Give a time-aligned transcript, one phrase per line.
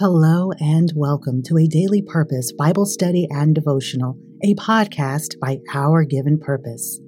[0.00, 6.02] Hello and welcome to a Daily Purpose Bible study and devotional, a podcast by Our
[6.02, 7.00] Given Purpose.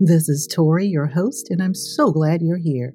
[0.00, 2.92] This is Tori, your host, and I'm so glad you're here.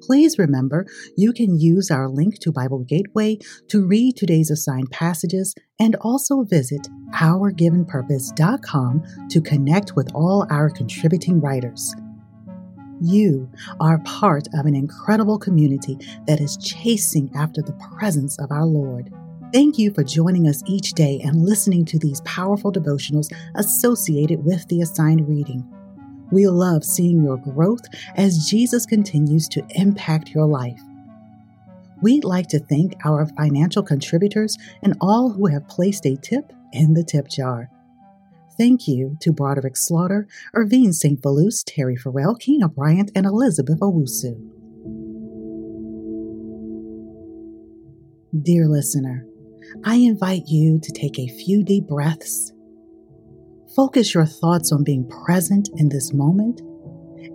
[0.00, 3.36] Please remember you can use our link to Bible Gateway
[3.68, 11.38] to read today's assigned passages and also visit ourgivenpurpose.com to connect with all our contributing
[11.38, 11.94] writers.
[13.04, 13.50] You
[13.80, 15.98] are part of an incredible community
[16.28, 19.12] that is chasing after the presence of our Lord.
[19.52, 24.68] Thank you for joining us each day and listening to these powerful devotionals associated with
[24.68, 25.66] the assigned reading.
[26.30, 27.82] We love seeing your growth
[28.14, 30.80] as Jesus continues to impact your life.
[32.02, 36.94] We'd like to thank our financial contributors and all who have placed a tip in
[36.94, 37.68] the tip jar.
[38.58, 41.22] Thank you to Broderick Slaughter, Irvine St.
[41.22, 44.34] Felus, Terry Farrell, Keena Bryant, and Elizabeth Owusu.
[48.40, 49.26] Dear listener,
[49.84, 52.52] I invite you to take a few deep breaths.
[53.74, 56.60] Focus your thoughts on being present in this moment,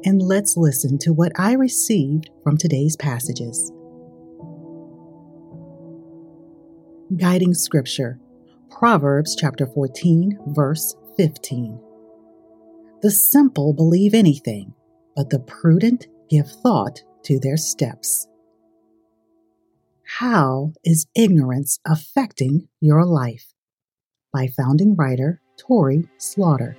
[0.06, 3.72] and let's listen to what I received from today's passages.
[7.16, 8.20] Guiding Scripture
[8.70, 11.80] Proverbs chapter 14, verse 15.
[13.02, 14.74] The simple believe anything,
[15.16, 18.28] but the prudent give thought to their steps.
[20.20, 23.54] How is ignorance affecting your life?
[24.32, 26.78] By founding writer Tori Slaughter.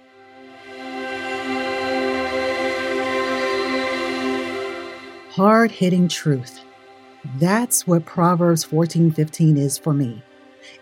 [5.30, 6.60] Hard hitting truth.
[7.38, 10.22] That's what Proverbs 14:15 is for me.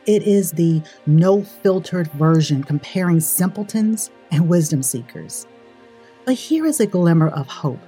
[0.06, 5.46] It is the no filtered version comparing simpletons and wisdom seekers.
[6.24, 7.80] But here is a glimmer of hope.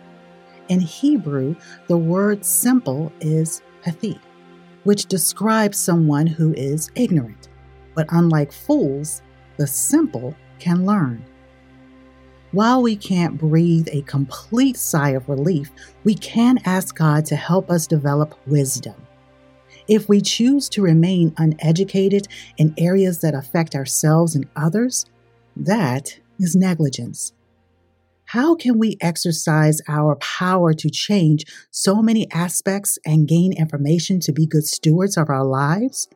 [0.69, 4.21] In Hebrew, the word simple is pathi,
[4.85, 7.49] which describes someone who is ignorant.
[7.95, 9.23] But unlike fools,
[9.57, 11.25] the simple can learn.
[12.53, 15.71] While we can't breathe a complete sigh of relief,
[16.05, 18.95] we can ask God to help us develop wisdom.
[19.89, 22.29] If we choose to remain uneducated
[22.59, 25.07] in areas that affect ourselves and others,
[25.57, 27.33] that is negligence.
[28.27, 34.33] How can we exercise our power to change so many aspects and gain information to
[34.33, 36.09] be good stewards of our lives?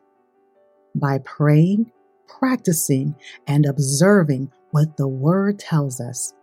[0.93, 1.91] By praying,
[2.27, 3.15] practicing,
[3.47, 6.35] and observing what the Word tells us.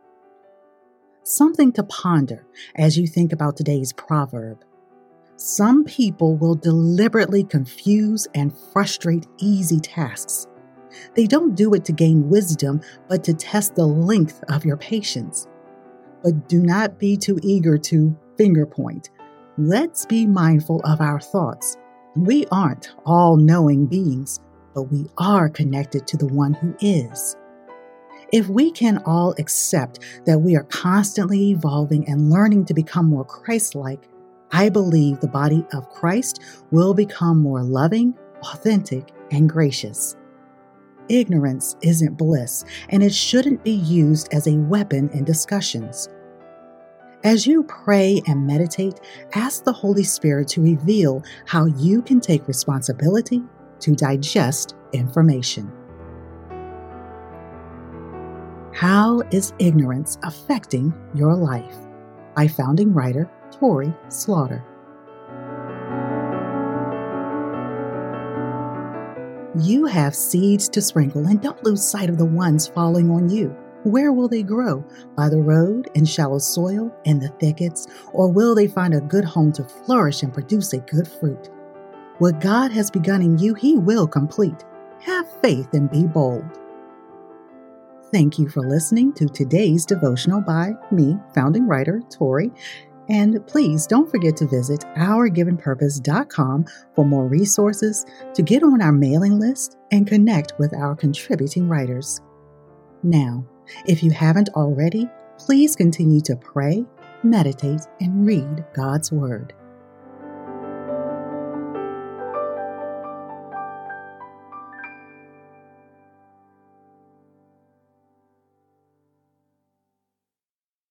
[1.23, 4.65] Something to ponder as you think about today's proverb.
[5.43, 10.47] Some people will deliberately confuse and frustrate easy tasks.
[11.15, 15.47] They don't do it to gain wisdom, but to test the length of your patience.
[16.23, 19.09] But do not be too eager to finger point.
[19.57, 21.79] Let's be mindful of our thoughts.
[22.15, 24.41] We aren't all knowing beings,
[24.75, 27.35] but we are connected to the one who is.
[28.31, 33.25] If we can all accept that we are constantly evolving and learning to become more
[33.25, 34.07] Christ like,
[34.53, 36.41] I believe the body of Christ
[36.71, 40.17] will become more loving, authentic, and gracious.
[41.09, 46.09] Ignorance isn't bliss, and it shouldn't be used as a weapon in discussions.
[47.23, 49.01] As you pray and meditate,
[49.35, 53.43] ask the Holy Spirit to reveal how you can take responsibility
[53.81, 55.71] to digest information.
[58.73, 61.77] How is ignorance affecting your life?
[62.35, 64.65] By founding writer Tori Slaughter.
[69.59, 73.49] You have seeds to sprinkle, and don't lose sight of the ones falling on you.
[73.83, 74.85] Where will they grow?
[75.17, 79.25] By the road, in shallow soil, in the thickets, or will they find a good
[79.25, 81.49] home to flourish and produce a good fruit?
[82.19, 84.65] What God has begun in you, He will complete.
[85.01, 86.45] Have faith and be bold.
[88.13, 92.51] Thank you for listening to today's devotional by me, founding writer Tori.
[93.11, 96.65] And please don't forget to visit ourgivenpurpose.com
[96.95, 102.21] for more resources to get on our mailing list and connect with our contributing writers.
[103.03, 103.45] Now,
[103.87, 105.09] if you haven't already,
[105.39, 106.85] please continue to pray,
[107.25, 109.55] meditate, and read God's Word.